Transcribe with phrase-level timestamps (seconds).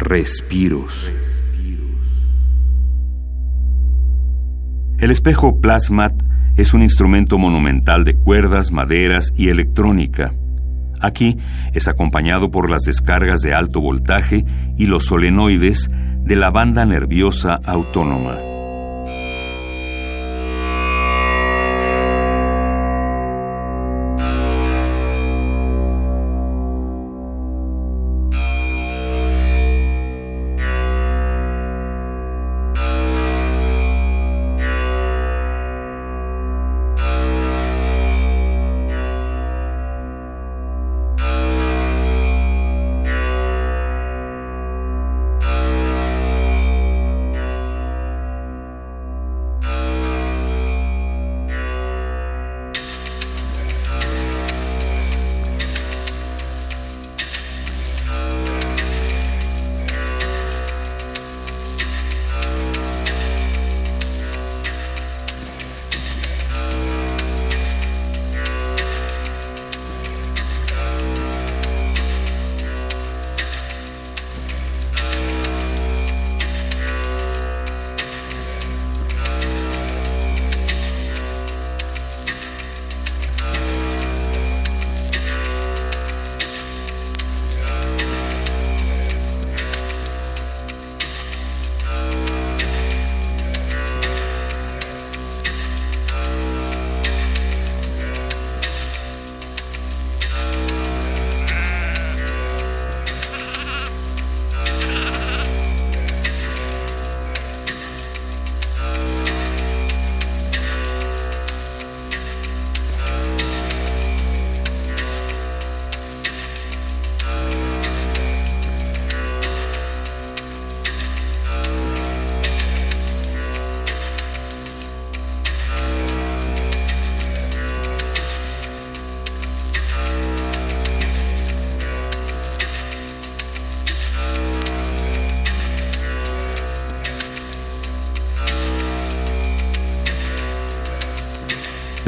[0.00, 1.12] Respiros.
[4.98, 6.14] El espejo Plasmat
[6.56, 10.32] es un instrumento monumental de cuerdas, maderas y electrónica.
[11.02, 11.36] Aquí
[11.74, 14.46] es acompañado por las descargas de alto voltaje
[14.78, 15.90] y los solenoides
[16.24, 18.49] de la banda nerviosa autónoma.